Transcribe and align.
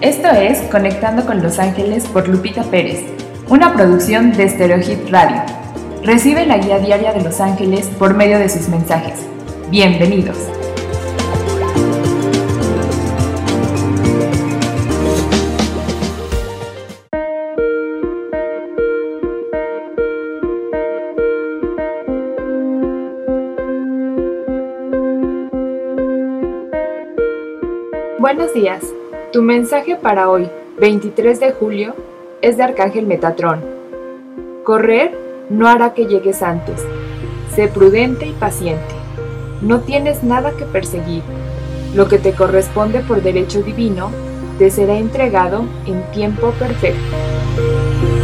Esto 0.00 0.28
es 0.28 0.60
Conectando 0.70 1.26
con 1.26 1.42
los 1.42 1.58
Ángeles 1.58 2.06
por 2.06 2.28
Lupita 2.28 2.62
Pérez, 2.62 3.00
una 3.48 3.74
producción 3.74 4.32
de 4.32 4.48
Stereohit 4.48 5.10
Radio. 5.10 5.42
Recibe 6.04 6.46
la 6.46 6.58
guía 6.58 6.78
diaria 6.78 7.12
de 7.12 7.20
los 7.20 7.40
ángeles 7.40 7.86
por 7.98 8.14
medio 8.14 8.38
de 8.38 8.48
sus 8.48 8.68
mensajes. 8.68 9.26
Bienvenidos. 9.70 10.36
Buenos 28.20 28.54
días. 28.54 28.84
Tu 29.30 29.42
mensaje 29.42 29.94
para 29.94 30.30
hoy, 30.30 30.48
23 30.80 31.38
de 31.38 31.52
julio, 31.52 31.94
es 32.40 32.56
de 32.56 32.62
Arcángel 32.62 33.06
Metatrón. 33.06 33.60
Correr 34.64 35.14
no 35.50 35.68
hará 35.68 35.92
que 35.92 36.06
llegues 36.06 36.42
antes. 36.42 36.82
Sé 37.54 37.68
prudente 37.68 38.24
y 38.24 38.32
paciente. 38.32 38.94
No 39.60 39.80
tienes 39.80 40.24
nada 40.24 40.52
que 40.52 40.64
perseguir. 40.64 41.22
Lo 41.94 42.08
que 42.08 42.16
te 42.18 42.32
corresponde 42.32 43.00
por 43.00 43.20
derecho 43.20 43.60
divino 43.62 44.10
te 44.58 44.70
será 44.70 44.96
entregado 44.96 45.66
en 45.84 46.02
tiempo 46.10 46.52
perfecto. 46.52 48.17